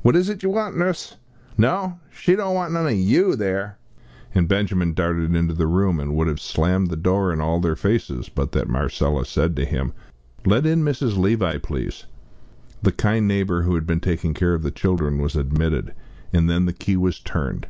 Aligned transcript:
"What 0.00 0.16
is 0.16 0.30
it 0.30 0.42
you 0.42 0.48
want, 0.48 0.78
Nuss? 0.78 1.16
No, 1.58 1.98
she 2.10 2.34
don't 2.34 2.54
want 2.54 2.72
none 2.72 2.86
o' 2.86 2.88
you 2.88 3.36
there!" 3.36 3.76
And 4.34 4.48
Benjamin 4.48 4.94
darted 4.94 5.36
into 5.36 5.52
the 5.52 5.66
room, 5.66 6.00
and 6.00 6.16
would 6.16 6.26
have 6.26 6.40
slammed 6.40 6.88
the 6.88 6.96
door 6.96 7.34
in 7.34 7.42
all 7.42 7.60
their 7.60 7.76
faces, 7.76 8.30
but 8.30 8.52
that 8.52 8.66
Marcella 8.66 9.26
said 9.26 9.54
to 9.56 9.66
him 9.66 9.92
"Let 10.46 10.64
in 10.64 10.82
Mrs. 10.82 11.18
Levi, 11.18 11.58
please." 11.58 12.06
The 12.82 12.92
kind 12.92 13.28
neighbour, 13.28 13.64
who 13.64 13.74
had 13.74 13.86
been 13.86 14.00
taking 14.00 14.32
care 14.32 14.54
of 14.54 14.62
the 14.62 14.70
children, 14.70 15.18
was 15.18 15.36
admitted, 15.36 15.92
and 16.32 16.48
then 16.48 16.64
the 16.64 16.72
key 16.72 16.96
was 16.96 17.20
turned. 17.20 17.66